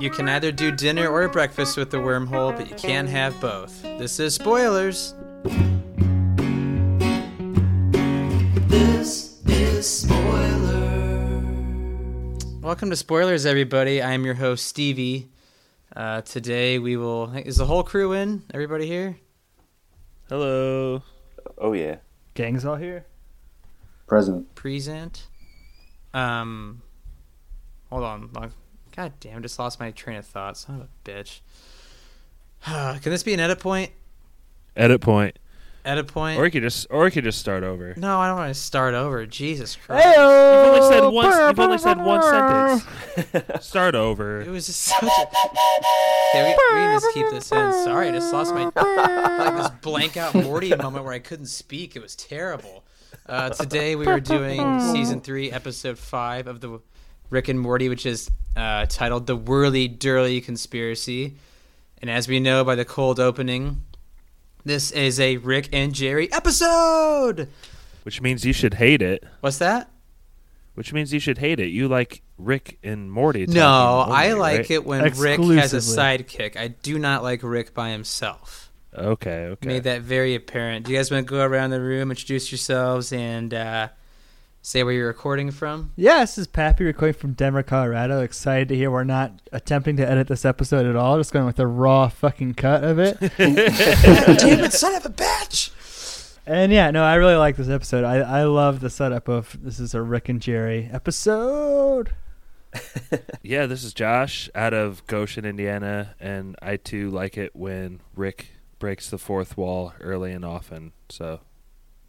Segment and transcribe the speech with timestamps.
[0.00, 3.82] You can either do dinner or breakfast with the wormhole, but you can't have both.
[3.82, 5.12] This is spoilers.
[8.68, 11.40] This is spoiler.
[12.60, 14.00] Welcome to spoilers, everybody.
[14.00, 15.32] I am your host Stevie.
[15.96, 17.32] Uh, today we will.
[17.32, 18.44] Is the whole crew in?
[18.54, 19.16] Everybody here?
[20.28, 21.02] Hello.
[21.56, 21.96] Oh yeah.
[22.34, 23.04] Gang's all here.
[24.06, 24.54] Present.
[24.54, 25.26] Present.
[26.14, 26.82] Um,
[27.90, 28.30] hold on.
[28.98, 29.42] Long- God damn!
[29.42, 30.56] Just lost my train of thought.
[30.56, 31.40] Son of a bitch.
[33.02, 33.92] Can this be an edit point?
[34.76, 35.38] Edit point.
[35.84, 36.38] Edit point.
[36.38, 37.94] Or you could just or you could just start over.
[37.96, 39.24] no, I don't want to start over.
[39.24, 40.04] Jesus Christ!
[40.04, 43.64] You've only said one you've only said one sentence.
[43.64, 44.40] start over.
[44.40, 45.06] It was just such a.
[45.06, 47.72] Okay, we, we can just keep this in.
[47.84, 51.94] Sorry, I just lost my like this blank out Morty moment where I couldn't speak.
[51.94, 52.84] It was terrible.
[53.26, 56.80] Uh, today we were doing season three, episode five of the
[57.30, 61.34] Rick and Morty, which is uh, titled "The Whirly Dirly Conspiracy."
[62.00, 63.82] And as we know by the cold opening,
[64.64, 67.48] this is a Rick and Jerry episode.
[68.04, 69.24] Which means you should hate it.
[69.40, 69.90] What's that?
[70.74, 71.68] Which means you should hate it.
[71.68, 73.46] You like Rick and Morty.
[73.46, 74.70] No, I like right?
[74.70, 76.56] it when Rick has a sidekick.
[76.56, 78.70] I do not like Rick by himself.
[78.94, 79.68] Okay, okay.
[79.68, 80.86] Made that very apparent.
[80.86, 83.88] Do you guys want to go around the room, introduce yourselves, and uh,
[84.68, 85.92] say where you're recording from?
[85.96, 88.20] Yeah, this is Pappy recording from Denver, Colorado.
[88.20, 91.16] Excited to hear we're not attempting to edit this episode at all.
[91.16, 93.18] Just going with a raw fucking cut of it.
[93.38, 95.70] Damn it, son of a bitch!
[96.46, 98.04] and yeah, no, I really like this episode.
[98.04, 102.12] I, I love the setup of this is a Rick and Jerry episode.
[103.42, 108.48] Yeah, this is Josh out of Goshen, Indiana, and I too like it when Rick
[108.78, 110.92] breaks the fourth wall early and often.
[111.08, 111.40] So,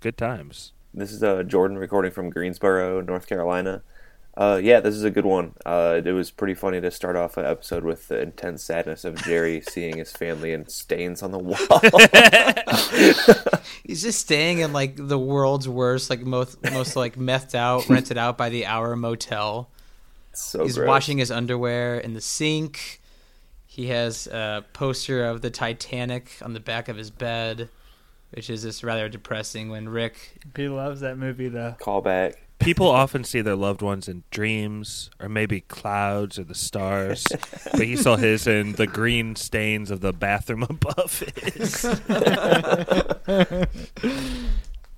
[0.02, 0.74] good times.
[0.94, 3.84] This is uh, Jordan recording from Greensboro, North Carolina.
[4.36, 5.54] Uh, yeah, this is a good one.
[5.66, 9.16] Uh, it was pretty funny to start off an episode with the intense sadness of
[9.24, 11.82] Jerry seeing his family and stains on the wall.
[13.84, 18.18] He's just staying in like the world's worst, like most most like methed out, rented
[18.18, 19.70] out by the hour motel.
[20.34, 20.88] so He's gross.
[20.88, 23.02] washing his underwear in the sink.
[23.66, 27.70] He has a poster of the Titanic on the back of his bed,
[28.32, 29.70] which is just rather depressing.
[29.70, 31.76] When Rick He loves that movie though.
[31.80, 32.36] Callback.
[32.60, 37.26] People often see their loved ones in dreams, or maybe clouds or the stars,
[37.72, 41.86] but he saw his in the green stains of the bathroom above his.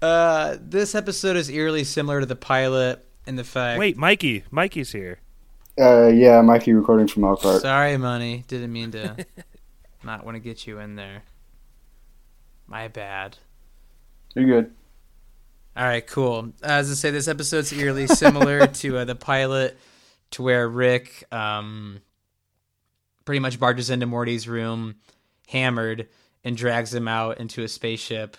[0.01, 3.77] Uh, this episode is eerily similar to the pilot in the fact.
[3.77, 5.19] Wait, Mikey, Mikey's here.
[5.79, 7.61] Uh, yeah, Mikey recording from Elkhart.
[7.61, 8.43] sorry, money.
[8.47, 9.15] Didn't mean to
[10.03, 11.21] not want to get you in there.
[12.71, 13.37] My bad.
[14.33, 14.71] You're good.
[15.75, 16.53] All right, cool.
[16.63, 19.77] As I say, this episode's eerily similar to uh, the pilot,
[20.31, 21.99] to where Rick um,
[23.25, 24.95] pretty much barges into Morty's room,
[25.49, 26.07] hammered,
[26.45, 28.37] and drags him out into a spaceship,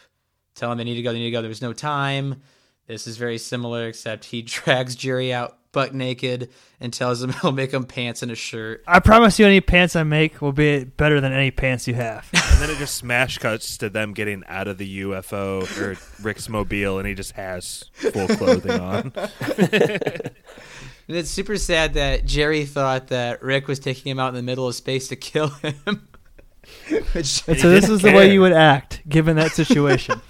[0.54, 1.12] telling him they need to go.
[1.12, 1.43] They need to go.
[1.43, 2.41] There's no time.
[2.87, 6.50] This is very similar, except he drags Jerry out butt naked
[6.81, 8.82] and tells him he'll make him pants and a shirt.
[8.87, 12.31] I promise you, any pants I make will be better than any pants you have.
[12.62, 16.49] And then it just smash cuts to them getting out of the UFO or Rick's
[16.49, 19.12] mobile, and he just has full clothing on.
[21.09, 24.43] And it's super sad that Jerry thought that Rick was taking him out in the
[24.43, 25.75] middle of space to kill him.
[26.89, 30.21] Which And so this is the way you would act given that situation.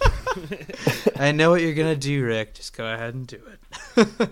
[1.16, 2.54] I know what you're gonna do, Rick.
[2.54, 3.40] Just go ahead and do
[3.98, 4.30] it.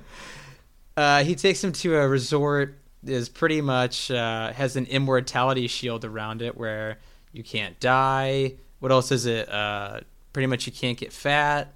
[0.97, 2.79] uh, he takes him to a resort.
[3.05, 6.99] Is pretty much uh, has an immortality shield around it where
[7.33, 8.55] you can't die.
[8.81, 9.49] What else is it?
[9.51, 10.01] Uh,
[10.33, 11.73] pretty much you can't get fat.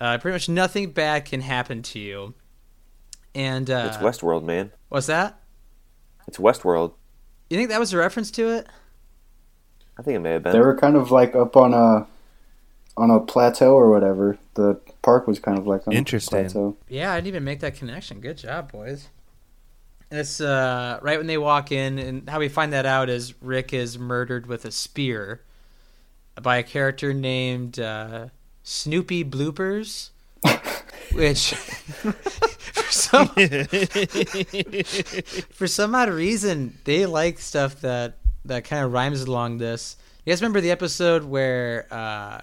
[0.00, 2.34] Uh, pretty much nothing bad can happen to you.
[3.34, 4.72] And uh, It's Westworld, man.
[4.88, 5.38] what's that?
[6.26, 6.92] It's Westworld.
[7.50, 8.66] You think that was a reference to it?
[9.98, 10.52] I think it may have been.
[10.52, 12.06] They were kind of like up on a
[12.98, 14.36] on a plateau or whatever.
[14.54, 16.38] The park was kind of like on Interesting.
[16.38, 16.76] a plateau.
[16.88, 18.20] Yeah, I didn't even make that connection.
[18.20, 19.08] Good job, boys.
[20.10, 23.72] It's uh, right when they walk in, and how we find that out is Rick
[23.72, 25.42] is murdered with a spear
[26.40, 28.28] by a character named uh,
[28.62, 30.10] Snoopy Bloopers,
[31.12, 33.28] which for some
[35.50, 39.96] for some odd reason they like stuff that that kind of rhymes along this.
[40.24, 42.40] You guys remember the episode where uh.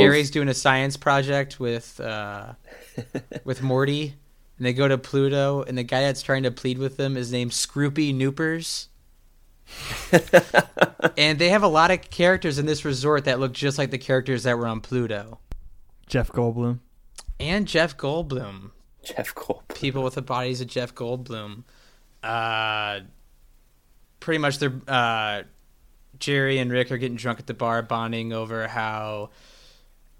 [0.00, 2.52] Jerry's doing a science project with uh,
[3.44, 4.14] with Morty,
[4.56, 7.32] and they go to Pluto, and the guy that's trying to plead with them is
[7.32, 8.88] named Scroopy Noopers.
[11.16, 13.98] and they have a lot of characters in this resort that look just like the
[13.98, 15.38] characters that were on Pluto.
[16.06, 16.80] Jeff Goldblum.
[17.40, 18.72] And Jeff Goldblum.
[19.02, 19.74] Jeff Goldblum.
[19.74, 21.64] People with the bodies of Jeff Goldblum.
[22.22, 23.00] Uh,
[24.20, 25.42] pretty much they're uh,
[26.18, 29.30] Jerry and Rick are getting drunk at the bar, bonding over how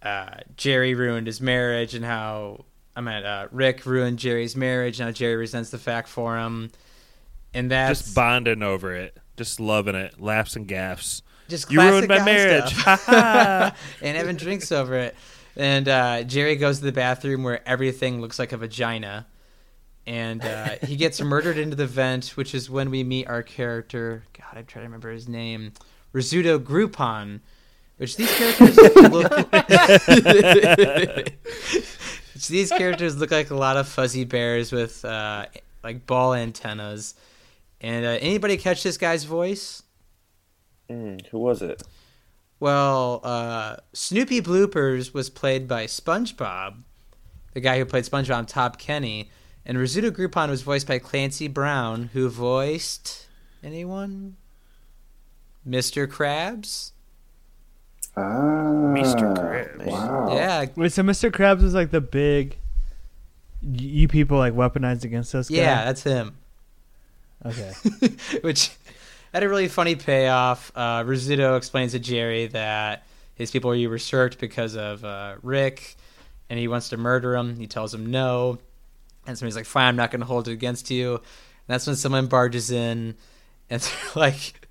[0.03, 2.65] uh, Jerry ruined his marriage and how
[2.95, 5.01] I mean uh, Rick ruined Jerry's marriage.
[5.01, 6.71] Now Jerry resents the fact for him,
[7.55, 9.17] and that's Just bonding over it.
[9.37, 10.21] Just loving it.
[10.21, 11.23] Laughs and gaffs.
[11.49, 12.75] just You ruined my marriage.
[12.87, 15.17] and having drinks over it.
[15.57, 19.27] And uh, Jerry goes to the bathroom where everything looks like a vagina.
[20.07, 24.25] And uh, he gets murdered into the vent, which is when we meet our character.
[24.33, 25.73] God, I'm trying to remember his name.
[26.13, 27.41] Risotto Groupon,
[27.97, 28.77] which these characters
[29.11, 29.33] look.
[32.35, 35.47] Which these characters look like a lot of fuzzy bears with uh,
[35.83, 37.15] like ball antennas.
[37.81, 39.83] And uh, anybody catch this guy's voice?
[40.89, 41.83] Mm, who was it?
[42.61, 46.77] Well, uh, Snoopy Bloopers was played by SpongeBob,
[47.55, 49.31] the guy who played SpongeBob, on Tom Kenny,
[49.67, 53.27] and Risotto Groupon was voiced by Clancy Brown, who voiced
[53.65, 54.37] anyone?
[55.69, 56.07] Mr.
[56.07, 56.92] Krabs.
[58.17, 59.35] Ah, Mr.
[59.35, 59.87] Krabs.
[59.87, 60.35] Wow.
[60.35, 61.31] Yeah, Wait, so Mr.
[61.31, 62.59] Krabs was like the big.
[63.63, 65.49] You people like weaponized against us.
[65.49, 65.57] guy?
[65.57, 66.37] yeah, that's him.
[67.45, 67.73] Okay.
[68.43, 68.71] which
[69.33, 70.73] had a really funny payoff.
[70.75, 73.05] Uh, Risotto explains to Jerry that
[73.35, 75.97] his people are you were usurped because of uh, Rick,
[76.51, 77.57] and he wants to murder him.
[77.57, 78.59] He tells him no,
[79.27, 81.23] and so he's like, "Fine, I'm not going to hold it against you." And
[81.69, 83.17] that's when someone barges in,
[83.71, 84.62] and they're like,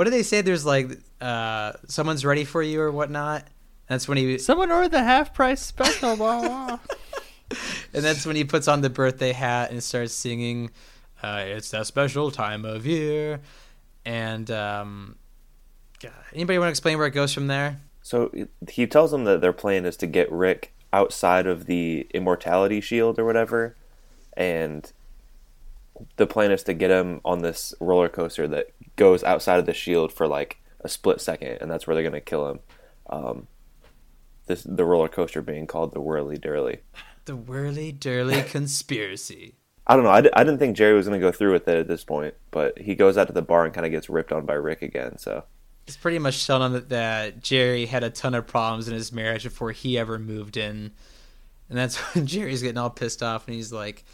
[0.00, 3.46] "What do they say?" There's like, uh, "Someone's ready for you" or whatnot.
[3.86, 6.16] That's when he Someone ordered the half price special.
[6.16, 6.78] Blah, blah.
[7.92, 10.70] and that's when he puts on the birthday hat and starts singing
[11.22, 13.40] uh, it's that special time of year
[14.04, 15.16] and um,
[16.00, 18.32] God, anybody want to explain where it goes from there So
[18.68, 23.18] he tells them that their plan is to get Rick outside of the immortality shield
[23.18, 23.76] or whatever,
[24.36, 24.90] and
[26.16, 28.70] the plan is to get him on this roller coaster that
[29.00, 32.20] goes outside of the shield for like a split second, and that's where they're gonna
[32.20, 32.60] kill him.
[33.08, 33.46] Um,
[34.46, 36.80] this the roller coaster being called the Whirly Dirly.
[37.24, 39.54] the whirly dirly conspiracy
[39.86, 40.10] I don't know.
[40.10, 42.78] I, I didn't think Jerry was gonna go through with it at this point, but
[42.78, 45.16] he goes out to the bar and kind of gets ripped on by Rick again.
[45.18, 45.44] So
[45.86, 49.10] it's pretty much shown on that, that jerry had a ton of problems in his
[49.12, 50.92] marriage before he ever moved in
[51.68, 54.04] and that's when jerry's getting all pissed off and he's like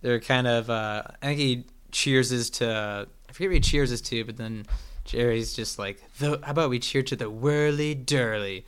[0.00, 3.90] they're kind of uh, i think he cheers is to i forget what he cheers
[3.90, 4.66] is to but then
[5.04, 8.64] jerry's just like how about we cheer to the whirly dirly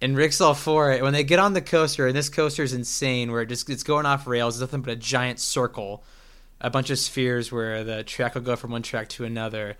[0.00, 1.02] and Rick's all for it.
[1.02, 3.82] When they get on the coaster, and this coaster is insane, where it just it's
[3.82, 6.02] going off rails, it's nothing but a giant circle,
[6.60, 9.76] a bunch of spheres where the track will go from one track to another.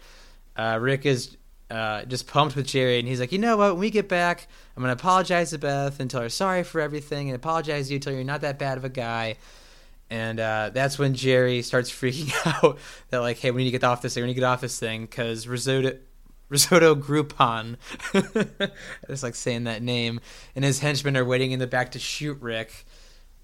[0.56, 1.37] Uh, Rick is
[1.70, 3.73] uh, just pumped with Jerry, and he's like, you know what?
[3.73, 4.46] When we get back,
[4.76, 7.99] I'm gonna apologize to Beth and tell her sorry for everything, and apologize to you,
[7.99, 9.37] tell her you're not that bad of a guy.
[10.10, 12.34] And uh, that's when Jerry starts freaking
[12.64, 12.78] out
[13.10, 14.24] that like, hey, we need to get off this thing.
[14.24, 15.98] We need to get off this thing because risotto,
[16.48, 17.76] risotto Groupon,
[18.14, 18.70] I
[19.08, 20.20] just like saying that name,
[20.54, 22.84] and his henchmen are waiting in the back to shoot Rick,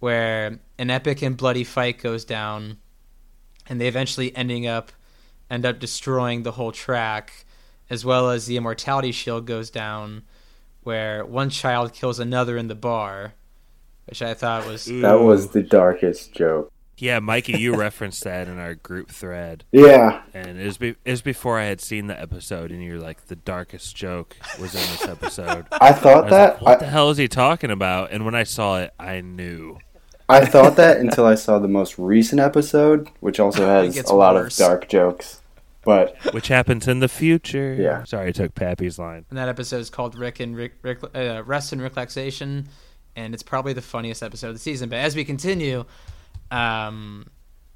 [0.00, 2.78] where an epic and bloody fight goes down,
[3.68, 4.92] and they eventually ending up
[5.48, 7.46] end up destroying the whole track,
[7.88, 10.24] as well as the immortality shield goes down,
[10.82, 13.34] where one child kills another in the bar,
[14.06, 16.72] which I thought was That was the darkest joke.
[16.98, 21.10] Yeah, Mikey, you referenced that in our group thread, Yeah, and it was, be- it
[21.10, 24.80] was before I had seen the episode, and you're like, the darkest joke was in
[24.80, 25.66] this episode.
[25.72, 26.54] I I thought was that.
[26.54, 28.12] like, what the hell is he talking about?
[28.12, 29.78] And when I saw it, I knew.
[30.28, 34.34] I thought that until I saw the most recent episode, which also has a lot
[34.34, 34.58] worse.
[34.58, 35.42] of dark jokes.
[35.84, 37.76] But Which happens in the future.
[37.78, 38.02] Yeah.
[38.02, 39.24] Sorry, I took Pappy's line.
[39.30, 42.66] And that episode is called Rick and Rick, Rick uh, Rest and Relaxation,
[43.16, 44.88] and it's probably the funniest episode of the season.
[44.88, 45.84] But as we continue,
[46.50, 47.26] um,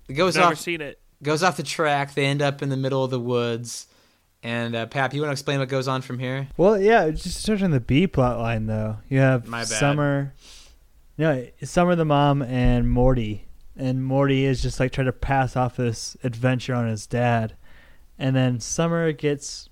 [0.09, 1.01] it goes Never off seen it.
[1.23, 2.15] goes off the track.
[2.15, 3.87] They end up in the middle of the woods.
[4.43, 6.49] And uh, Pap, you want to explain what goes on from here?
[6.57, 8.99] Well, yeah, just searching the B plot line though.
[9.09, 9.67] You have My bad.
[9.69, 10.35] Summer.
[11.19, 13.45] No, Summer the mom and Morty,
[13.77, 17.55] and Morty is just like trying to pass off this adventure on his dad,
[18.19, 19.69] and then Summer gets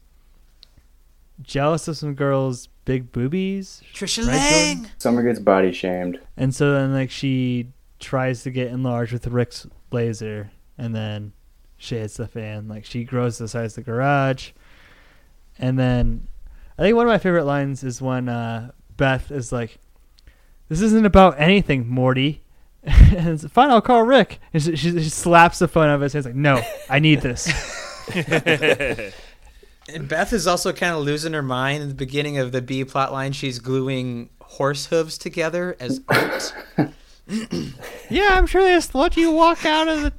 [1.42, 4.90] jealous of some girls' big boobies, Trisha Right, Lang.
[4.96, 6.18] Summer gets body shamed.
[6.38, 7.68] and so then like she
[8.00, 11.32] tries to get enlarged with Rick's laser, and then
[11.76, 12.66] she hits the fan.
[12.66, 14.52] Like she grows the size of the garage,
[15.58, 16.28] and then
[16.78, 19.78] I think one of my favorite lines is when uh, Beth is like,
[20.68, 22.42] "This isn't about anything, Morty."
[22.84, 23.68] and it's fine.
[23.68, 24.40] I'll call Rick.
[24.54, 27.20] And she, she, she slaps the phone out of his hands like, "No, I need
[27.20, 27.46] this."
[29.88, 32.84] And Beth is also kind of losing her mind in the beginning of the B
[32.84, 33.32] plot line.
[33.32, 36.54] She's gluing horse hooves together as art.
[38.10, 40.12] yeah, I'm sure they just let you walk out of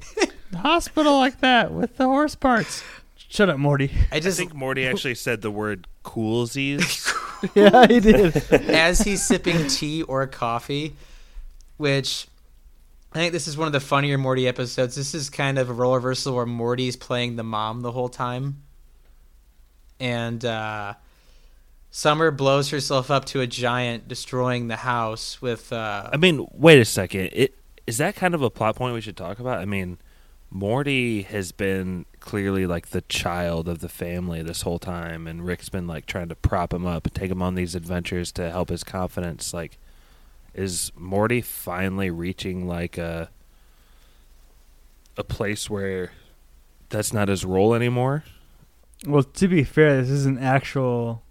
[0.52, 2.84] the hospital like that with the horse parts.
[3.16, 3.92] Shut up, Morty.
[4.12, 7.14] I I just think Morty actually said the word coolsies.
[7.56, 8.36] yeah, he did.
[8.52, 10.96] as he's sipping tea or coffee,
[11.78, 12.28] which
[13.14, 14.96] I think this is one of the funnier Morty episodes.
[14.96, 18.64] This is kind of a role reversal where Morty's playing the mom the whole time.
[20.00, 20.94] And uh,
[21.92, 25.74] Summer blows herself up to a giant, destroying the house with.
[25.74, 27.30] Uh, I mean, wait a second.
[27.34, 27.56] It
[27.88, 29.60] is that kind of a plot point we should talk about?
[29.60, 29.98] I mean,
[30.52, 35.70] Morty has been clearly like the child of the family this whole time, and Rick's
[35.70, 38.70] been like trying to prop him up and take him on these adventures to help
[38.70, 39.54] his confidence.
[39.54, 39.80] Like,
[40.54, 43.30] is Morty finally reaching like a
[45.18, 46.12] a place where
[46.90, 48.24] that's not his role anymore?
[49.06, 51.24] Well, to be fair, this is an actual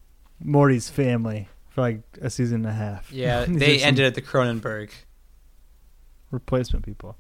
[0.43, 3.13] Morty's family for like a season and a half.
[3.13, 4.91] yeah, they ended at the Cronenberg.
[6.31, 7.17] replacement people.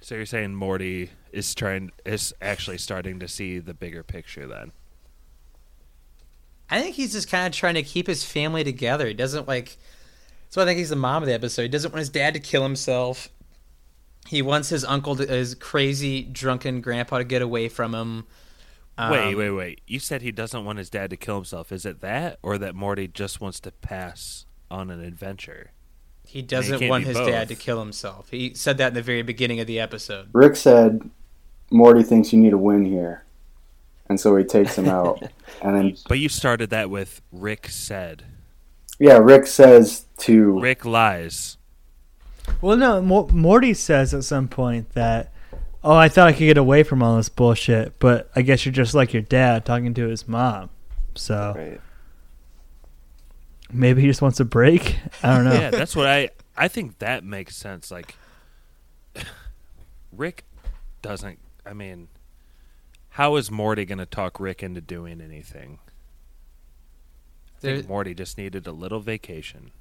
[0.00, 4.72] So you're saying Morty is trying is actually starting to see the bigger picture then?
[6.70, 9.06] I think he's just kind of trying to keep his family together.
[9.06, 9.76] He doesn't like.
[10.50, 11.62] So I think he's the mom of the episode.
[11.62, 13.28] He doesn't want his dad to kill himself.
[14.28, 18.26] He wants his uncle, to, his crazy drunken grandpa, to get away from him.
[18.98, 19.80] Um, wait, wait, wait.
[19.86, 21.72] You said he doesn't want his dad to kill himself.
[21.72, 25.70] Is it that or that Morty just wants to pass on an adventure?
[26.26, 28.28] He doesn't can't want be his dad to kill himself.
[28.30, 30.28] He said that in the very beginning of the episode.
[30.34, 31.08] Rick said,
[31.70, 33.24] "Morty thinks you need a win here,"
[34.10, 35.22] and so he takes him out.
[35.62, 38.24] and then, But you started that with Rick said.
[38.98, 41.56] yeah, Rick says to Rick lies.
[42.60, 45.32] Well, no, Mo- Morty says at some point that,
[45.84, 48.72] oh, I thought I could get away from all this bullshit, but I guess you're
[48.72, 50.70] just like your dad talking to his mom.
[51.14, 51.80] So Right.
[53.72, 54.96] maybe he just wants a break.
[55.22, 55.52] I don't know.
[55.52, 57.90] Yeah, that's what I I think that makes sense.
[57.90, 58.14] Like
[60.12, 60.44] Rick
[61.02, 62.08] doesn't I mean
[63.10, 65.78] how is Morty going to talk Rick into doing anything?
[67.56, 69.72] I think There- Morty just needed a little vacation.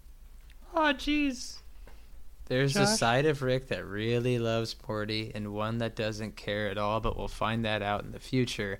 [0.74, 1.59] Oh, jeez.
[2.47, 6.77] There's a side of Rick that really loves Morty and one that doesn't care at
[6.77, 8.79] all, but we'll find that out in the future.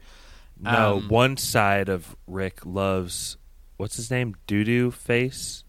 [0.60, 3.38] No, Um, one side of Rick loves
[3.78, 4.36] what's his name?
[4.48, 5.64] Doo doo face?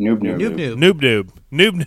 [0.00, 0.38] Noob Noob.
[0.40, 0.76] Noob Noob.
[0.76, 1.86] Noob noob.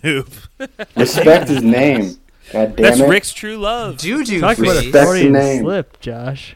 [0.58, 0.86] noob.
[0.96, 2.18] Respect his name.
[2.52, 3.08] God damn That's it.
[3.08, 3.98] Rick's true love.
[3.98, 4.94] Doo Doo Talk about a Face.
[4.94, 5.62] Respect the name.
[5.62, 6.54] slip, Josh.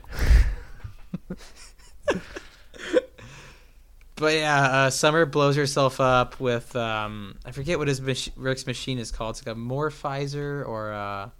[4.20, 8.66] But yeah, uh, Summer blows herself up with um, I forget what his mach- Rick's
[8.66, 9.36] machine is called.
[9.36, 11.30] It's like a morphizer or uh,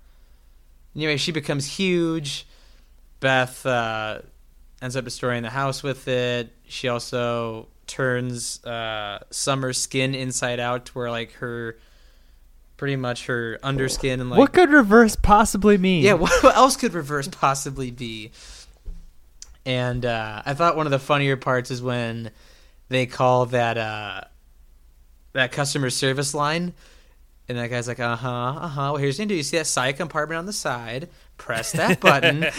[0.96, 2.46] anyway, she becomes huge.
[3.20, 4.20] Beth uh,
[4.80, 6.52] ends up destroying the house with it.
[6.66, 11.76] She also turns uh, Summer's skin inside out to where like her
[12.78, 16.02] pretty much her underskin and like what could reverse possibly mean?
[16.02, 18.32] yeah, what what else could reverse possibly be?
[19.66, 22.30] And uh, I thought one of the funnier parts is when
[22.90, 24.20] they call that uh,
[25.32, 26.74] that customer service line,
[27.48, 29.34] and that guy's like, "Uh huh, uh huh." Well, here's what you do.
[29.36, 31.08] You see that side compartment on the side?
[31.38, 32.44] Press that button.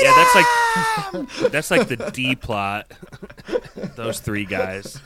[0.00, 2.90] Yeah, that's like that's like the D plot.
[3.96, 5.00] Those three guys.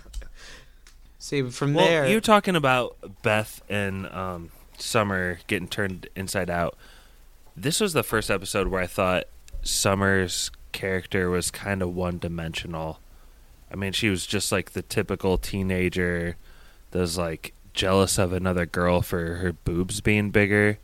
[1.18, 2.08] see from Well, there.
[2.08, 6.76] you're talking about Beth and um, Summer getting turned inside out.
[7.56, 9.24] This was the first episode where I thought
[9.62, 12.98] Summer's character was kind of one dimensional.
[13.72, 16.36] I mean, she was just like the typical teenager
[16.90, 20.78] that was like jealous of another girl for her boobs being bigger.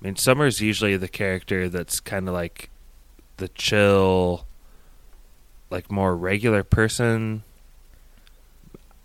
[0.00, 2.70] I mean, Summer's usually the character that's kind of like
[3.38, 4.46] the chill,
[5.70, 7.42] like more regular person.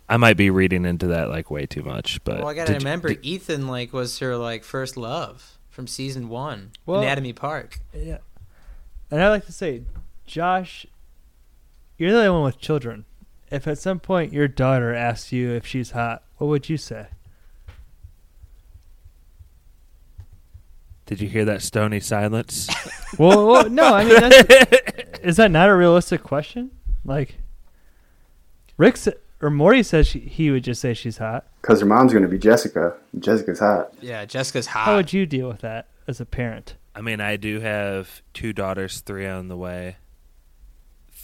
[0.09, 2.81] I might be reading into that like way too much, but well, I gotta did
[2.81, 7.33] you- remember, did- Ethan like was her like first love from season one, Well- Anatomy
[7.33, 7.79] Park.
[7.93, 8.19] Yeah.
[9.11, 9.81] And I like to say,
[10.25, 10.85] Josh,
[11.97, 13.05] you're the only one with children.
[13.49, 17.07] If at some point your daughter asks you if she's hot, what would you say?
[21.07, 22.69] did you hear that stony silence?
[23.17, 26.69] well, well, no, I mean, that's, is that not a realistic question?
[27.03, 27.37] Like,
[28.75, 29.11] Rick sa-
[29.41, 31.47] or Morty says she, he would just say she's hot.
[31.61, 32.95] Because her mom's going to be Jessica.
[33.17, 33.93] Jessica's hot.
[34.01, 34.85] Yeah, Jessica's hot.
[34.85, 36.75] How would you deal with that as a parent?
[36.93, 39.95] I mean, I do have two daughters, three on the way,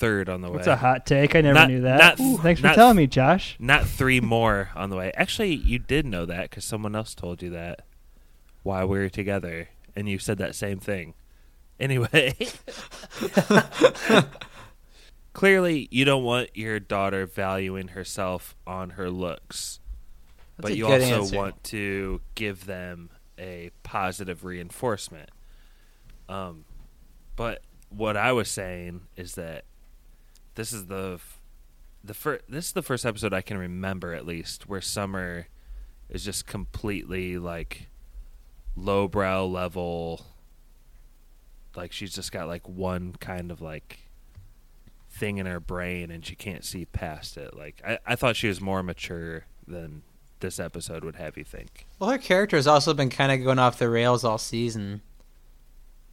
[0.03, 0.55] third on the way.
[0.55, 1.35] What's a hot take?
[1.35, 1.97] I never Not- knew that.
[1.97, 3.55] not- Ooh, Thanks for not- telling me, Josh.
[3.59, 5.11] Not three more on the way.
[5.15, 7.85] Actually, you did know that because someone else told you that
[8.63, 11.13] while we were together, and you said that same thing.
[11.79, 12.35] Anyway,
[15.33, 19.79] clearly, you don't want your daughter valuing herself on her looks,
[20.57, 21.35] That's but you also answer.
[21.35, 25.29] want to give them a positive reinforcement.
[26.29, 26.65] Um,
[27.35, 29.65] but what I was saying is that
[30.55, 31.19] this is the
[32.03, 35.47] the first this is the first episode I can remember at least where Summer
[36.09, 37.87] is just completely like
[38.75, 40.25] lowbrow level
[41.75, 44.09] like she's just got like one kind of like
[45.09, 47.55] thing in her brain and she can't see past it.
[47.55, 50.03] Like I, I thought she was more mature than
[50.39, 51.87] this episode would have you think.
[51.99, 55.01] Well, her character has also been kind of going off the rails all season.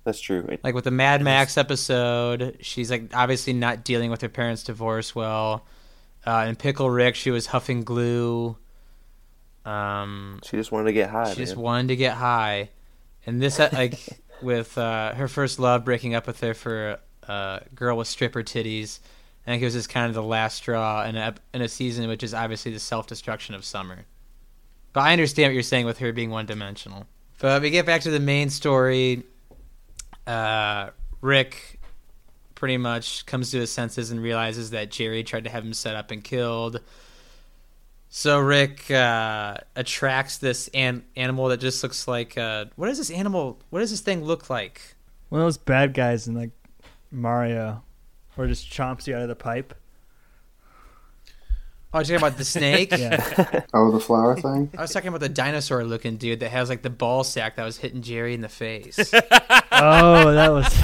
[0.05, 0.47] That's true.
[0.49, 4.63] It- Like with the Mad Max episode, she's like obviously not dealing with her parents'
[4.65, 5.67] divorce well.
[6.27, 8.57] Uh, in Pickle Rick, she was huffing glue.
[9.65, 11.31] Um, she just wanted to get high.
[11.33, 12.71] she just wanted to get high,
[13.27, 13.99] and this uh, like
[14.43, 18.43] with uh, her first love breaking up with her for a uh, girl with stripper
[18.43, 19.01] titties.
[19.47, 22.09] I think it was just kind of the last straw in a in a season,
[22.09, 24.07] which is obviously the self destruction of Summer.
[24.93, 27.07] But I understand what you're saying with her being one dimensional.
[27.39, 29.23] But we get back to the main story.
[30.31, 31.81] Uh, Rick
[32.55, 35.97] pretty much comes to his senses and realizes that Jerry tried to have him set
[35.97, 36.81] up and killed.
[38.11, 43.11] So Rick uh, attracts this an- animal that just looks like uh, what does this
[43.11, 43.59] animal?
[43.71, 44.95] What does this thing look like?
[45.31, 46.51] One of those bad guys in like
[47.11, 47.83] Mario,
[48.37, 49.75] or just chomps you out of the pipe.
[51.93, 52.93] Oh, you're talking about the snake?
[52.97, 54.71] Yeah, Oh, the flower thing.
[54.79, 57.65] I was talking about the dinosaur looking dude that has like the ball sack that
[57.65, 59.13] was hitting Jerry in the face.
[59.73, 60.67] Oh, that was.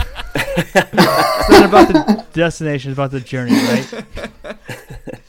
[0.56, 4.04] it's not about the destination; it's about the journey, right?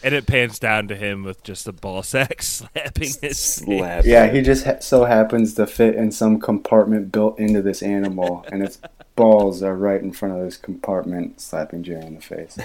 [0.04, 4.06] And it pans down to him with just a ball sack slapping his Slap.
[4.06, 8.46] Yeah, he just ha- so happens to fit in some compartment built into this animal,
[8.54, 8.80] and its
[9.18, 12.58] balls are right in front of this compartment, slapping Jerry in the face.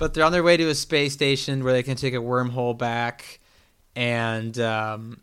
[0.00, 2.76] But they're on their way to a space station where they can take a wormhole
[2.76, 3.38] back.
[3.94, 5.20] And um,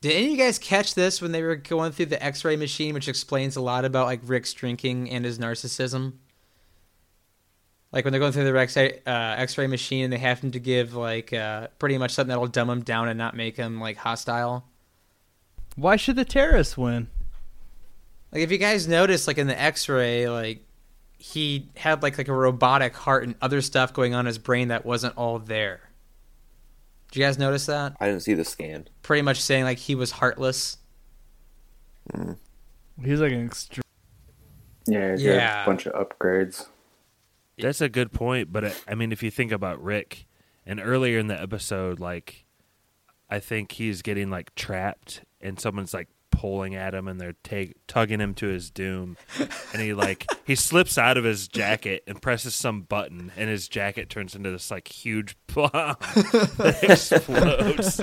[0.00, 2.94] did any of you guys catch this when they were going through the X-ray machine,
[2.94, 6.14] which explains a lot about like Rick's drinking and his narcissism?
[7.92, 10.58] Like when they're going through the X-ray, uh, X-ray machine, and they have him to
[10.58, 13.98] give like uh, pretty much something that'll dumb him down and not make him like
[13.98, 14.64] hostile.
[15.76, 17.08] Why should the terrorists win?
[18.32, 20.65] Like if you guys notice, like in the X-ray, like
[21.18, 24.68] he had like like a robotic heart and other stuff going on in his brain
[24.68, 25.80] that wasn't all there.
[27.10, 27.96] Did you guys notice that?
[28.00, 28.88] I didn't see the scan.
[29.02, 30.78] Pretty much saying like he was heartless.
[32.12, 32.36] Mm.
[33.02, 33.82] He was like an extreme.
[34.86, 35.38] Yeah, he's Yeah.
[35.38, 36.66] got a bunch of upgrades.
[37.58, 40.26] That's a good point, but I, I mean, if you think about Rick,
[40.66, 42.44] and earlier in the episode, like,
[43.30, 47.74] I think he's getting like trapped, and someone's like pulling at him, and they're tag-
[47.88, 49.16] tugging him to his doom,
[49.72, 53.68] and he like he slips out of his jacket and presses some button, and his
[53.68, 58.00] jacket turns into this like huge bomb that explodes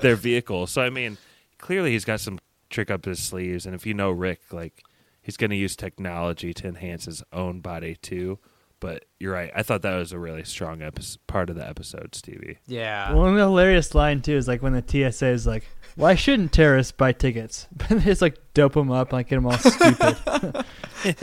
[0.00, 0.66] their vehicle.
[0.66, 1.18] So I mean,
[1.58, 2.38] clearly he's got some
[2.70, 4.82] trick up his sleeves, and if you know Rick, like
[5.20, 8.38] he's going to use technology to enhance his own body too.
[8.80, 9.50] But you're right.
[9.54, 12.58] I thought that was a really strong epi- part of the episode, Stevie.
[12.66, 13.14] Yeah.
[13.14, 15.64] One hilarious line too is like when the TSA is like,
[15.96, 19.46] "Why shouldn't terrorists buy tickets?" But they just like dope them up, like get them
[19.46, 20.64] all stupid.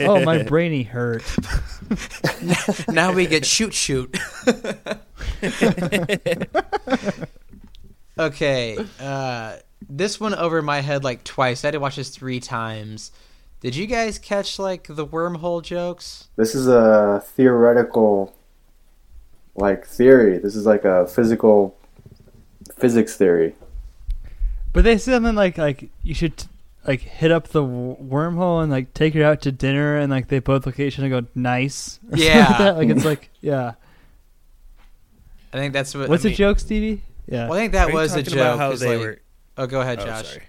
[0.00, 1.24] oh, my brainy hurt.
[2.88, 4.16] now we get shoot shoot.
[8.18, 8.78] okay.
[9.00, 9.56] Uh,
[9.88, 11.64] this one over my head like twice.
[11.64, 13.12] I had to watch this three times.
[13.60, 16.28] Did you guys catch like the wormhole jokes?
[16.36, 18.34] This is a theoretical,
[19.54, 20.38] like theory.
[20.38, 21.76] This is like a physical,
[22.76, 23.54] physics theory.
[24.72, 26.48] But they say something like like you should t-
[26.86, 30.28] like hit up the w- wormhole and like take her out to dinner and like
[30.28, 32.00] they both location and go nice.
[32.10, 32.48] or something Yeah.
[32.48, 32.76] like, that.
[32.78, 33.72] like it's like yeah.
[35.52, 36.08] I think that's what.
[36.08, 37.02] What's I a mean- joke, Stevie?
[37.26, 37.48] Yeah.
[37.48, 38.58] Well, I think that Are was a joke.
[38.58, 39.18] How 'cause, they like- were?
[39.58, 40.28] Oh, go ahead, Oh, Josh.
[40.28, 40.42] sorry.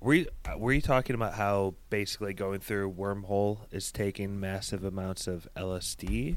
[0.00, 4.82] Were you, uh, were you talking about how basically going through wormhole is taking massive
[4.84, 6.36] amounts of LSD?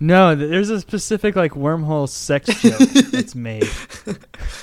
[0.00, 2.78] No, th- there's a specific like wormhole sex joke
[3.10, 3.68] that's made,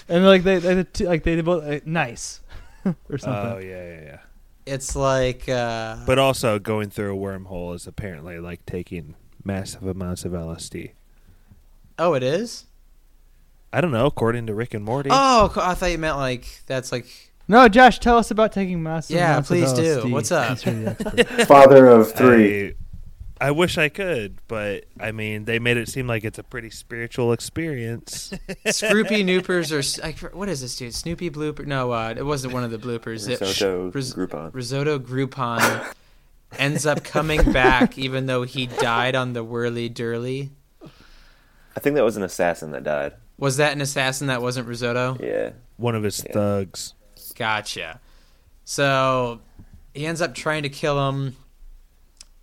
[0.10, 2.42] and like they, they t- like they both like, nice
[3.10, 3.52] or something.
[3.54, 4.18] Oh yeah, yeah, yeah.
[4.66, 5.48] It's like.
[5.48, 10.92] Uh, But also going through a wormhole is apparently like taking massive amounts of LSD.
[12.00, 12.66] oh, it is.
[13.72, 15.10] I don't know, according to Rick and Morty.
[15.12, 17.06] Oh, co- I thought you meant like that's like.
[17.50, 19.16] No, Josh, tell us about taking massive.
[19.16, 20.02] Yeah, amounts of please do.
[20.02, 20.12] LSD.
[20.12, 20.58] What's up?
[20.58, 21.46] Since you're the expert.
[21.48, 22.70] Father of three.
[22.70, 22.74] I,
[23.40, 26.70] I wish I could, but I mean, they made it seem like it's a pretty
[26.72, 28.34] spiritual experience.
[28.66, 30.94] Scroopy Noopers or s- I for- what is this dude?
[30.94, 31.66] Snoopy blooper?
[31.66, 33.30] No, uh, it wasn't one of the bloopers.
[33.30, 34.54] It- Risotto Ris- Groupon.
[34.54, 35.94] Risotto Groupon
[36.58, 40.50] ends up coming back even though he died on the whirly dirly.
[41.76, 43.14] I think that was an assassin that died.
[43.38, 45.16] Was that an assassin that wasn't risotto?
[45.22, 45.52] Yeah.
[45.76, 46.34] One of his Yeah.
[46.34, 46.96] thugs.
[47.36, 48.00] Gotcha.
[48.66, 49.42] So
[49.94, 51.36] he ends up trying to kill him,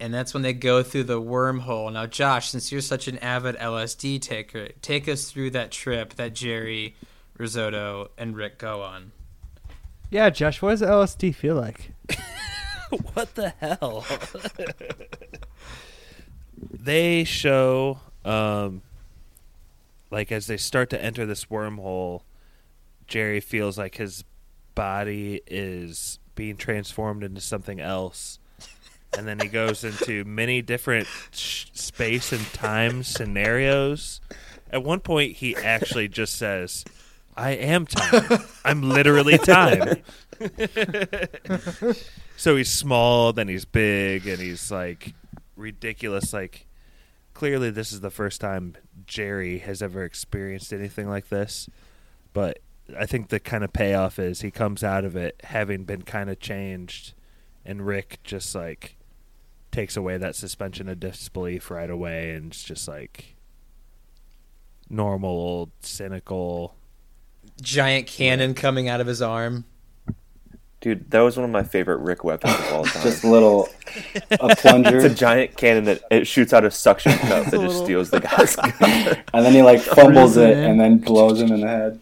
[0.00, 1.92] and that's when they go through the wormhole.
[1.92, 6.34] Now, Josh, since you're such an avid LSD taker, take us through that trip that
[6.34, 6.96] Jerry,
[7.38, 9.12] Risotto, and Rick go on.
[10.10, 11.92] Yeah, Josh, what does LSD feel like?
[13.14, 14.04] what the hell?
[16.70, 18.82] they show um
[20.10, 22.22] like as they start to enter this wormhole,
[23.08, 24.24] Jerry feels like his
[24.74, 28.38] body is being transformed into something else.
[29.18, 34.20] And then he goes into many different sh- space and time scenarios.
[34.70, 36.84] At one point, he actually just says,
[37.36, 38.44] I am time.
[38.64, 40.02] I'm literally time.
[42.36, 45.14] so he's small, then he's big, and he's like
[45.56, 46.32] ridiculous.
[46.32, 46.66] Like,
[47.34, 51.68] clearly, this is the first time Jerry has ever experienced anything like this.
[52.32, 52.60] But
[52.98, 56.30] I think the kind of payoff is he comes out of it having been kind
[56.30, 57.14] of changed,
[57.64, 58.96] and Rick just like
[59.74, 63.34] takes away that suspension of disbelief right away, and it's just like
[64.88, 66.76] normal, old, cynical.
[67.60, 69.64] Giant cannon coming out of his arm.
[70.80, 73.02] Dude, that was one of my favorite Rick weapons of all time.
[73.02, 77.12] Just a little a it's plunger, a giant cannon that it shoots out a suction
[77.18, 78.72] cup that just steals the guy's gun.
[79.32, 82.00] and then he like fumbles it and then blows him in the head.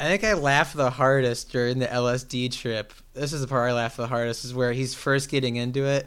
[0.00, 2.92] I think I laughed the hardest during the LSD trip.
[3.14, 6.06] This is the part I laughed the hardest is where he's first getting into it,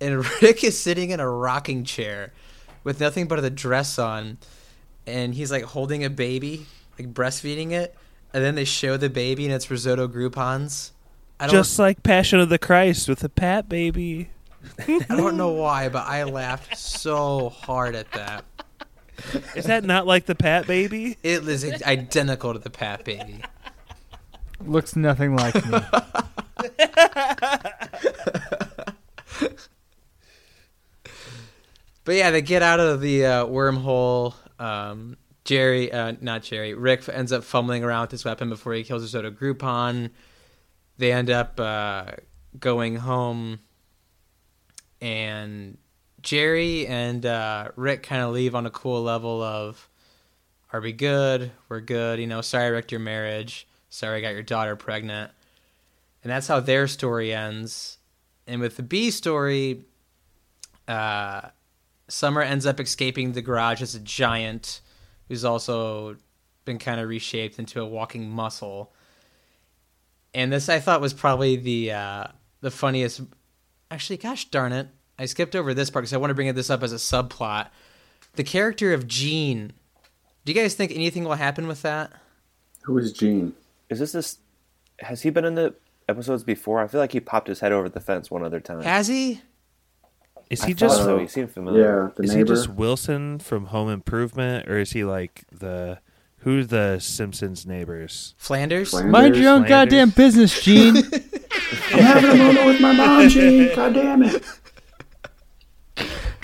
[0.00, 2.32] and Rick is sitting in a rocking chair
[2.84, 4.38] with nothing but a dress on,
[5.06, 6.66] and he's like holding a baby,
[6.98, 7.96] like breastfeeding it,
[8.32, 10.90] and then they show the baby and it's risotto Groupons.
[11.40, 14.30] I don't, Just like Passion of the Christ with a Pat baby.
[14.88, 18.44] I don't know why, but I laughed so hard at that.
[19.56, 21.16] Is that not like the Pat baby?
[21.22, 23.40] It is identical to the Pat baby.
[24.60, 25.78] Looks nothing like me.
[32.04, 34.34] But yeah, they get out of the uh, wormhole.
[34.58, 38.84] Um, Jerry, uh, not Jerry, Rick ends up fumbling around with his weapon before he
[38.84, 40.10] kills Risotto Groupon.
[40.98, 42.12] They end up uh,
[42.58, 43.60] going home,
[45.00, 45.78] and
[46.24, 49.88] Jerry and uh, Rick kind of leave on a cool level of,
[50.72, 51.52] "Are we good?
[51.68, 53.68] We're good." You know, sorry I wrecked your marriage.
[53.90, 55.30] Sorry I got your daughter pregnant,
[56.24, 57.98] and that's how their story ends.
[58.46, 59.84] And with the B story,
[60.88, 61.42] uh,
[62.08, 64.80] Summer ends up escaping the garage as a giant
[65.28, 66.16] who's also
[66.64, 68.92] been kind of reshaped into a walking muscle.
[70.34, 72.24] And this I thought was probably the uh,
[72.60, 73.20] the funniest.
[73.90, 76.70] Actually, gosh darn it, I skipped over this part because I want to bring this
[76.70, 77.68] up as a subplot.
[78.34, 79.72] The character of Gene.
[80.44, 82.12] Do you guys think anything will happen with that?
[82.82, 83.54] Who is Gene?
[83.88, 84.38] Is this this?
[84.98, 85.74] Has he been in the
[86.08, 86.80] episodes before?
[86.80, 88.82] I feel like he popped his head over the fence one other time.
[88.82, 89.40] Has he?
[90.50, 91.18] Is he thought just so.
[91.18, 92.04] He seemed familiar.
[92.04, 96.00] Yeah, the is he just Wilson from Home Improvement, or is he like the
[96.38, 98.34] who's the Simpsons neighbors?
[98.36, 98.90] Flanders?
[98.90, 99.12] Flanders.
[99.12, 99.92] Mind your own Flanders.
[99.92, 100.96] goddamn business, Gene.
[101.92, 103.74] I'm having a moment with my mom, Gene.
[103.74, 104.44] God damn it.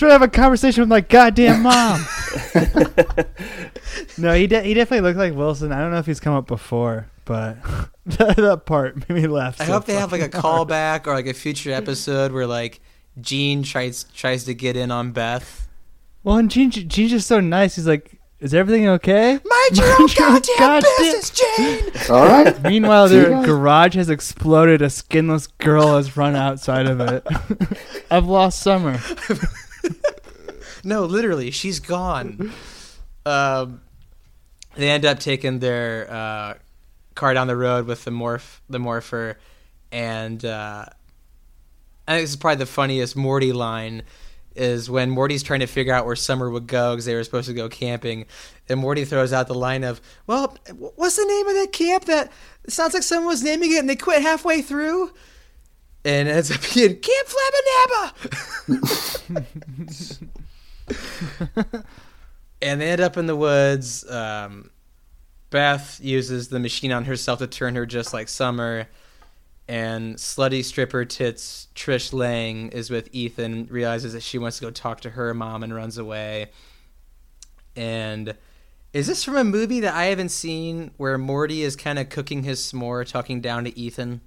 [0.01, 2.07] Try to have a conversation with my goddamn mom.
[4.17, 5.73] no, he de- he definitely looked like Wilson.
[5.73, 7.63] I don't know if he's come up before, but
[8.07, 9.61] that, that part made me laugh.
[9.61, 10.69] I so hope they have like a hard.
[10.69, 12.81] callback or like a future episode where like
[13.21, 15.69] Gene tries tries to get in on Beth.
[16.25, 17.77] Well, and Gene, Gene's just so nice.
[17.77, 21.93] He's like, "Is everything okay?" Mind your own Mind goddamn goddamn- business, Gene.
[22.09, 22.63] All right.
[22.63, 24.81] Meanwhile, See their garage has exploded.
[24.81, 27.27] A skinless girl has run outside of it.
[28.11, 28.99] I've lost Summer.
[30.85, 32.53] No, literally, she's gone.
[33.27, 33.83] Um,
[34.77, 36.55] they end up taking their uh,
[37.15, 39.39] car down the road with the morph, the morpher,
[39.93, 40.87] and uh,
[42.09, 44.03] I think this is probably the funniest Morty line.
[44.57, 47.47] Is when Morty's trying to figure out where Summer would go because they were supposed
[47.49, 48.27] to go camping,
[48.69, 50.57] and Morty throws out the line of, "Well,
[50.97, 52.33] what's the name of that camp that
[52.69, 55.13] sounds like someone was naming it and they quit halfway through?"
[56.05, 58.13] And ends up being Camp Flabanaba.
[62.63, 64.09] and they end up in the woods.
[64.11, 64.71] Um,
[65.51, 68.87] Beth uses the machine on herself to turn her just like Summer.
[69.69, 74.71] And slutty stripper tits Trish Lang is with Ethan, realizes that she wants to go
[74.71, 76.51] talk to her mom and runs away.
[77.77, 78.35] And
[78.93, 82.43] is this from a movie that I haven't seen where Morty is kind of cooking
[82.43, 84.21] his s'more, talking down to Ethan?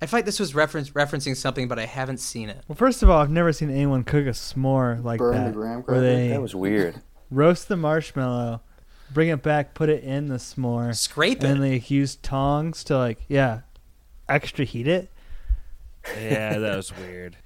[0.00, 2.62] I feel like this was reference referencing something, but I haven't seen it.
[2.68, 5.54] Well, first of all, I've never seen anyone cook a s'more like Burn the that,
[5.54, 6.00] graham where cracker?
[6.00, 7.00] they That was weird.
[7.30, 8.60] roast the marshmallow,
[9.12, 11.44] bring it back, put it in the s'more, Scrape it.
[11.44, 13.60] and then they use tongs to like, yeah,
[14.28, 15.10] extra heat it.
[16.16, 17.36] yeah, that was weird.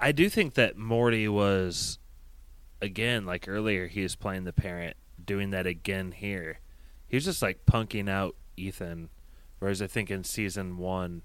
[0.00, 1.98] I do think that Morty was,
[2.82, 6.58] again, like earlier, he was playing the parent, doing that again here.
[7.06, 9.10] He was just like punking out Ethan,
[9.60, 11.22] whereas I think in season one,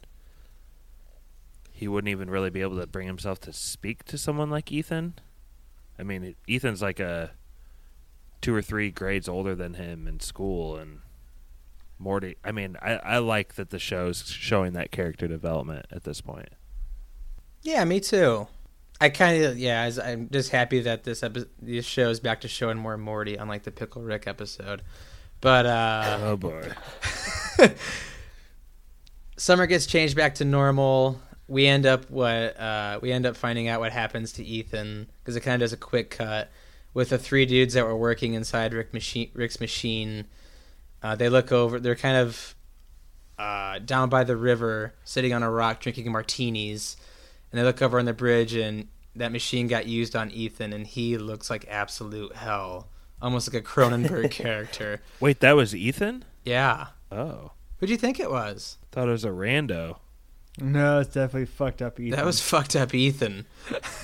[1.80, 5.14] he wouldn't even really be able to bring himself to speak to someone like Ethan.
[5.98, 7.32] I mean, Ethan's like a
[8.42, 11.00] two or three grades older than him in school, and
[11.98, 12.36] Morty.
[12.44, 16.50] I mean, I, I like that the show's showing that character development at this point.
[17.62, 18.48] Yeah, me too.
[19.00, 19.90] I kind of yeah.
[20.04, 23.64] I'm just happy that this epi- this show is back to showing more Morty, unlike
[23.64, 24.82] the Pickle Rick episode.
[25.40, 26.74] But uh, Oh boy.
[29.38, 31.22] summer gets changed back to normal.
[31.50, 35.36] We end up what uh, we end up finding out what happens to Ethan because
[35.36, 36.50] it kind of does a quick cut
[36.94, 40.26] with the three dudes that were working inside Rick machine, Rick's machine.
[41.04, 41.80] Uh, they look over.
[41.80, 42.56] They're kind of
[43.38, 46.98] uh, down by the river, sitting on a rock, drinking martinis,
[47.52, 50.86] and they look over on the bridge, and that machine got used on Ethan, and
[50.86, 52.90] he looks like absolute hell,
[53.22, 55.02] almost like a Cronenberg character.
[55.20, 56.26] Wait, that was Ethan?
[56.44, 57.52] Yeah, Oh.
[57.80, 58.78] who'd you think it was?
[58.92, 59.98] Thought it was a rando.
[60.62, 62.00] No, it's definitely fucked up.
[62.00, 62.18] Ethan.
[62.18, 63.46] That was fucked up, Ethan.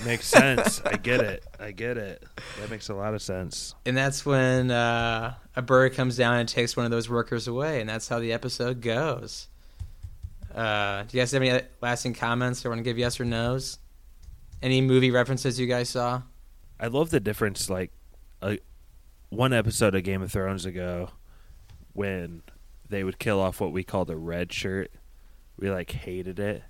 [0.05, 0.81] Makes sense.
[0.85, 1.43] I get it.
[1.59, 2.23] I get it.
[2.59, 3.75] That makes a lot of sense.
[3.85, 7.81] And that's when uh, a bird comes down and takes one of those workers away,
[7.81, 9.47] and that's how the episode goes.
[10.53, 13.77] Uh, do you guys have any lasting comments or want to give yes or no's?
[14.61, 16.21] Any movie references you guys saw?
[16.79, 17.69] I love the difference.
[17.69, 17.91] Like,
[18.41, 18.55] uh,
[19.29, 21.09] one episode of Game of Thrones ago,
[21.93, 22.41] when
[22.87, 24.91] they would kill off what we called the red shirt,
[25.57, 26.63] we like hated it.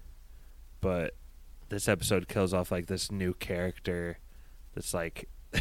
[0.81, 1.15] But
[1.69, 4.19] this episode kills off like this new character
[4.73, 5.29] that's like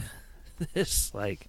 [0.75, 1.49] this like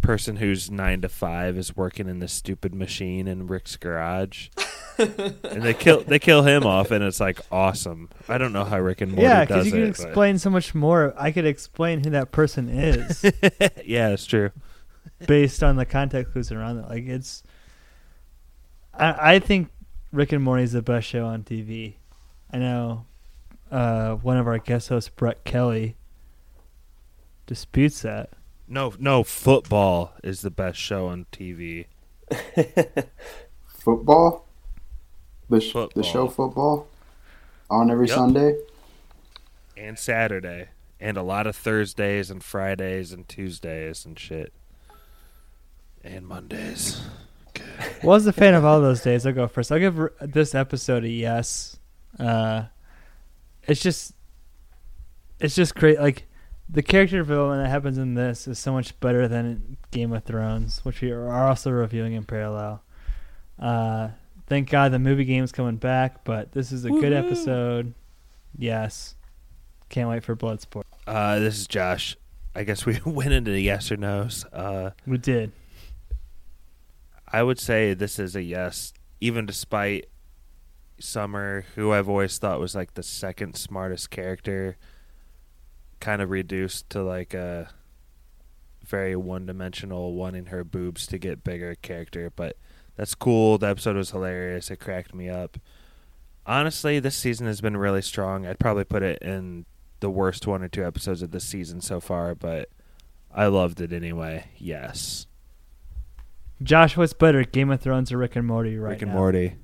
[0.00, 4.48] person who's nine to five is working in this stupid machine in Rick's garage.
[4.98, 8.08] and they kill they kill him off and it's like awesome.
[8.28, 9.96] I don't know how Rick and Morty yeah, does because you can it.
[9.96, 11.14] but- explain so much more.
[11.16, 13.24] I could explain who that person is
[13.84, 14.50] yeah, it's true.
[15.26, 16.88] based on the context clues around it.
[16.88, 17.42] Like it's,
[18.94, 19.68] I, I think
[20.12, 21.94] Rick and Morty is the best show on TV.
[22.52, 23.04] I know
[23.70, 25.96] uh, one of our guest hosts, Brett Kelly,
[27.46, 28.30] disputes that.
[28.66, 31.86] No, no, football is the best show on TV.
[33.66, 34.44] Football?
[35.48, 36.02] The, sh- Football.
[36.02, 36.86] the show football?
[37.70, 38.14] On every Yep.
[38.16, 38.58] Sunday?
[39.76, 40.68] And Saturday.
[41.00, 44.52] And a lot of Thursdays and Fridays and Tuesdays and shit.
[46.04, 47.00] And Mondays.
[48.02, 49.26] Was a fan of all those days.
[49.26, 49.70] I'll go first.
[49.72, 51.78] I'll give this episode a yes.
[52.18, 52.64] Uh,
[53.64, 54.14] it's just,
[55.40, 56.00] it's just great.
[56.00, 56.26] Like
[56.68, 60.84] the character development that happens in this is so much better than Game of Thrones,
[60.84, 62.82] which we are also reviewing in parallel.
[63.58, 64.08] Uh,
[64.46, 67.94] thank God the movie game's coming back, but this is a good episode.
[68.56, 69.14] Yes,
[69.88, 70.82] can't wait for Bloodsport.
[71.06, 72.16] Uh, this is Josh.
[72.54, 74.44] I guess we went into the yes or no's.
[74.52, 75.52] Uh, We did.
[77.32, 80.06] I would say this is a yes, even despite
[81.00, 84.76] Summer, who I've always thought was like the second smartest character,
[86.00, 87.70] kind of reduced to like a
[88.84, 92.32] very one dimensional, wanting her boobs to get bigger character.
[92.34, 92.56] But
[92.96, 93.58] that's cool.
[93.58, 94.70] The episode was hilarious.
[94.70, 95.58] It cracked me up.
[96.44, 98.44] Honestly, this season has been really strong.
[98.44, 99.66] I'd probably put it in
[100.00, 102.70] the worst one or two episodes of the season so far, but
[103.32, 104.46] I loved it anyway.
[104.56, 105.27] Yes.
[106.62, 109.18] Josh, what's better, Game of Thrones or Rick and Morty right Rick and now?
[109.18, 109.54] Morty.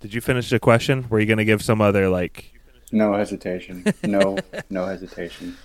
[0.00, 1.08] Did you finish the question?
[1.08, 2.52] Were you going to give some other like?
[2.92, 3.84] No hesitation.
[4.02, 4.36] No,
[4.70, 5.56] no hesitation.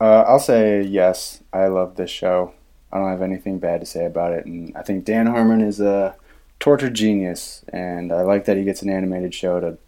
[0.00, 1.42] Uh, I'll say yes.
[1.52, 2.52] I love this show.
[2.92, 5.80] I don't have anything bad to say about it, and I think Dan Harmon is
[5.80, 6.14] a
[6.60, 9.78] torture genius, and I like that he gets an animated show to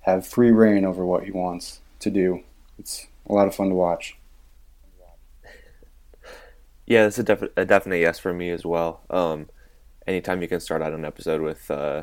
[0.00, 2.42] have free reign over what he wants to do.
[2.78, 4.16] It's a lot of fun to watch.
[6.86, 9.02] Yeah, that's a, defi- a definite yes for me as well.
[9.10, 9.48] Um,
[10.06, 12.02] anytime you can start out an episode with uh,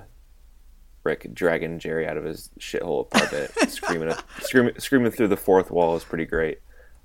[1.03, 5.95] Rick dragging Jerry out of his shithole apartment, screaming, screaming, screaming through the fourth wall
[5.95, 6.59] is pretty great.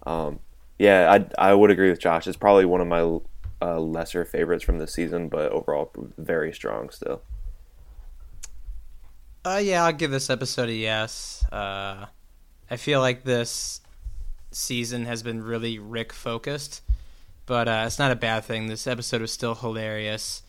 [0.07, 0.41] Um,
[0.79, 2.27] yeah, I I would agree with Josh.
[2.27, 3.19] It's probably one of my
[3.63, 7.23] uh, lesser favorites from the season, but overall very strong still.
[9.45, 11.45] Uh, yeah, I'll give this episode a yes.
[11.53, 12.07] Uh,
[12.71, 13.81] I feel like this
[14.51, 16.83] season has been really Rick focused,
[17.47, 18.67] but uh, it's not a bad thing.
[18.67, 20.43] This episode was still hilarious.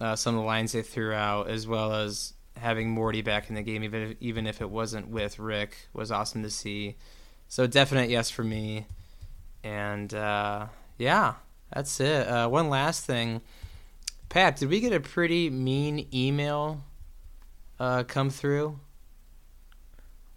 [0.00, 3.56] Uh, some of the lines they threw out, as well as having Morty back in
[3.56, 6.96] the game, even if, even if it wasn't with Rick, was awesome to see.
[7.48, 8.86] So definite yes for me.
[9.62, 10.66] And uh,
[10.98, 11.34] yeah,
[11.74, 12.26] that's it.
[12.26, 13.42] Uh, one last thing.
[14.28, 16.84] Pat, did we get a pretty mean email
[17.78, 18.78] uh, come through?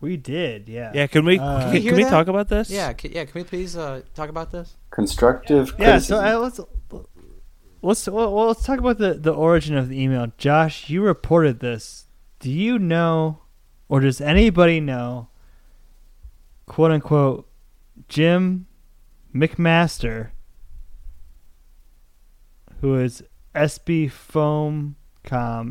[0.03, 0.91] We did, yeah.
[0.93, 2.69] Yeah, can we Uh, can, Can we can we talk about this?
[2.69, 3.23] Yeah, can, yeah.
[3.23, 4.75] Can we please uh, talk about this?
[4.91, 6.25] Constructive Yeah, so criticism.
[6.25, 6.59] uh, let's
[7.81, 10.27] let's well, well, let's talk about the the origin of the email.
[10.37, 12.07] Josh, you reported this.
[12.39, 13.43] Do you know,
[13.87, 15.29] or does anybody know,
[16.65, 17.47] quote unquote,
[18.09, 18.67] Jim
[19.33, 20.31] McMaster,
[22.81, 23.23] who is
[23.55, 24.93] sbfoamcom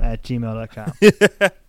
[0.03, 0.93] at gmail.com.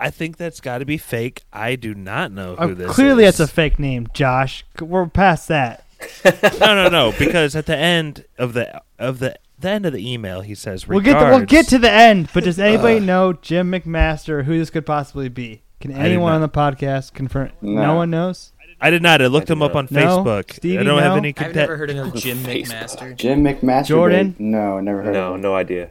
[0.00, 1.42] I think that's got to be fake.
[1.52, 3.36] I do not know who Uh, this clearly, is.
[3.36, 4.64] that's a fake name, Josh.
[4.80, 5.84] We're past that.
[6.58, 7.12] no, no, no.
[7.18, 10.88] Because at the end of the of the the end of the email, he says,
[10.88, 12.30] We'll get to, we'll get to the end.
[12.32, 14.44] But does anybody know Jim McMaster?
[14.44, 15.60] Who this could possibly be?
[15.80, 17.50] Can anyone on the podcast confirm?
[17.60, 17.94] No, No.
[17.96, 18.52] one knows.
[18.80, 19.20] I did not.
[19.20, 20.00] I looked I him up on No?
[20.24, 20.54] Facebook.
[20.54, 21.16] Stevie, I don't have no?
[21.18, 21.56] any I've contact.
[21.56, 23.14] never heard of no Jim McMaster.
[23.14, 23.84] Jim McMaster.
[23.86, 24.34] Jordan?
[24.38, 25.40] No, never heard No, of him.
[25.42, 25.90] no idea.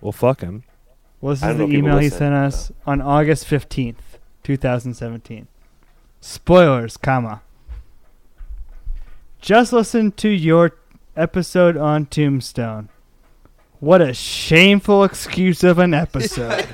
[0.00, 0.64] Well, fuck him.
[1.22, 5.46] Well, this is the email he sent us on August fifteenth, two thousand seventeen.
[6.20, 7.42] Spoilers, comma.
[9.40, 10.72] Just listen to your
[11.16, 12.88] episode on Tombstone.
[13.78, 16.66] What a shameful excuse of an episode.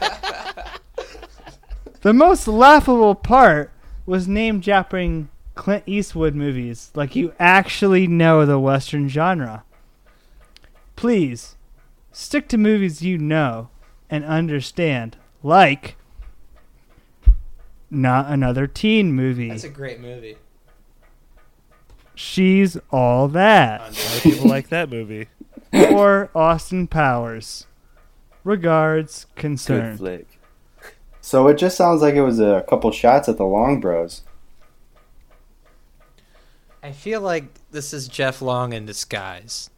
[2.00, 3.70] the most laughable part
[4.06, 9.64] was name dropping Clint Eastwood movies like you actually know the Western genre.
[10.96, 11.56] Please,
[12.12, 13.68] stick to movies you know
[14.10, 15.96] and understand, like
[17.90, 19.48] not another teen movie.
[19.48, 20.36] That's a great movie.
[22.14, 23.80] She's all that.
[23.80, 25.28] Why people like that movie?
[25.72, 27.66] or Austin Powers.
[28.44, 30.26] Regards, Good flick.
[31.20, 34.22] So it just sounds like it was a couple shots at the Long Bros.
[36.82, 39.68] I feel like this is Jeff Long in disguise.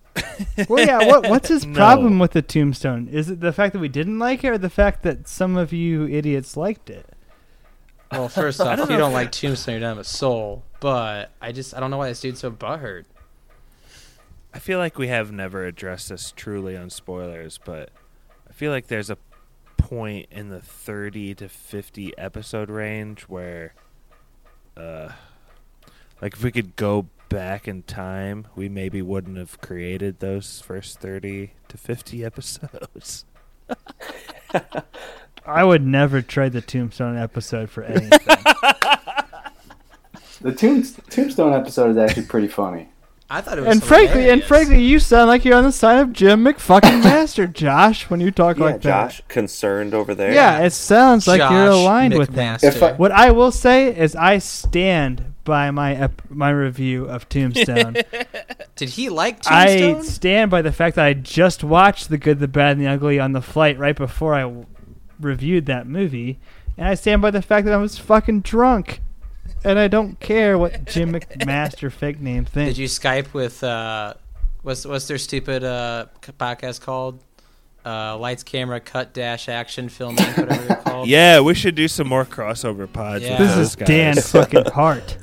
[0.69, 1.07] Well, yeah.
[1.07, 1.75] What, what's his No.
[1.75, 3.09] problem with the Tombstone?
[3.09, 5.73] Is it the fact that we didn't like it, or the fact that some of
[5.73, 7.07] you idiots liked it?
[8.11, 10.65] Well, first off, if you don't like Tombstone, you don't have a soul.
[10.81, 13.05] But I just I don't know why this dude's so butthurt.
[14.53, 17.91] I feel like we have never addressed this truly on spoilers, but
[18.49, 19.19] I feel like there's a
[19.77, 23.75] point in the 30 to 50 episode range where,
[24.77, 25.11] uh,
[26.21, 31.01] like if we could go back in time, we maybe wouldn't have created those first
[31.01, 33.25] 30 to 50 episodes.
[35.47, 38.19] I would never trade the Tombstone episode for anything.
[40.43, 42.89] The Tomb- Tombstone episode is actually pretty funny.
[43.33, 46.01] I thought it was and frankly, and frankly, you sound like you're on the side
[46.01, 50.33] of Jim McFucking Master, Josh, when you talk Yeah, like Josh, concerned over there.
[50.33, 52.57] Yeah, it sounds like you're Josh aligned with them.
[52.57, 52.65] McMaster.
[52.65, 57.29] If I- What I will say is, I stand by my ep- my review of
[57.29, 57.97] Tombstone.
[58.77, 59.97] Did he like Tombstone?
[59.99, 62.91] I stand by the fact that I just watched The Good, the Bad, and the
[62.91, 64.67] Ugly on the flight right before I w-
[65.21, 66.41] reviewed that movie,
[66.77, 69.01] and I stand by the fact that I was fucking drunk,
[69.65, 72.71] and I don't care what Jim McMaster fake name thinks.
[72.71, 74.15] Did you Skype with uh,
[74.63, 76.07] what's what's their stupid uh
[76.39, 77.23] podcast called?
[77.85, 80.91] Uh, lights, camera, cut, dash, action, filming, whatever they're called.
[81.09, 83.25] Yeah, we should do some more crossover pods.
[83.25, 83.39] Yeah.
[83.39, 83.89] This is guys.
[83.89, 85.17] Dan fucking Hart.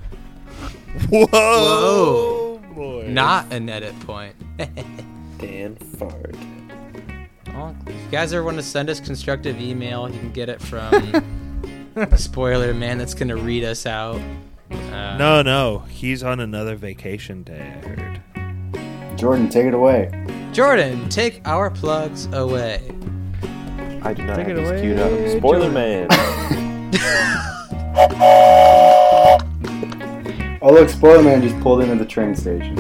[1.10, 2.58] Whoa, Whoa.
[2.74, 3.06] boy.
[3.08, 4.36] Not an edit point.
[5.38, 6.36] Dan Fard.
[7.54, 10.60] Well, if you guys ever want to send us constructive email, you can get it
[10.60, 10.94] from
[12.18, 14.20] spoiler man that's gonna read us out.
[14.72, 17.74] Uh, No, no, he's on another vacation day.
[17.84, 19.18] I heard.
[19.18, 20.12] Jordan, take it away.
[20.54, 22.82] Jordan, take our plugs away.
[24.04, 25.12] I do not Take have it these away, queued up.
[25.40, 25.74] Spoiler Jordan.
[25.74, 26.08] man.
[30.60, 32.78] Oh look, Spoiler Man just pulled into the train station.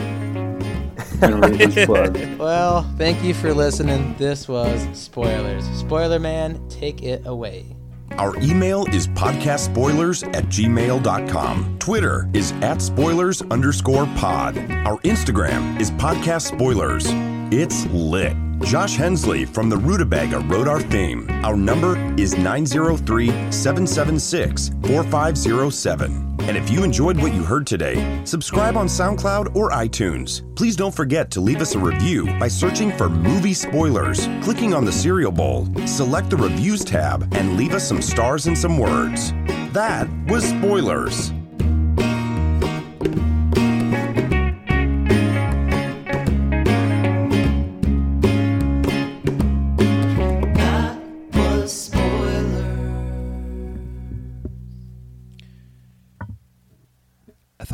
[1.22, 2.18] And read his plug.
[2.38, 4.16] Well, thank you for listening.
[4.18, 5.64] This was Spoilers.
[5.70, 7.76] Spoiler man, take it away.
[8.18, 11.78] Our email is podcastspoilers at gmail.com.
[11.80, 14.58] Twitter is at spoilers underscore pod.
[14.58, 17.06] Our Instagram is podcast spoilers.
[17.54, 18.36] It's lit.
[18.64, 21.30] Josh Hensley from the Rutabaga wrote our theme.
[21.46, 26.27] Our number is 903 776 4507.
[26.48, 30.44] And if you enjoyed what you heard today, subscribe on SoundCloud or iTunes.
[30.56, 34.86] Please don't forget to leave us a review by searching for movie spoilers, clicking on
[34.86, 39.34] the cereal bowl, select the reviews tab, and leave us some stars and some words.
[39.74, 41.34] That was spoilers.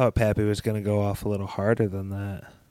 [0.03, 2.53] Thought Pappy was going to go off a little harder than that.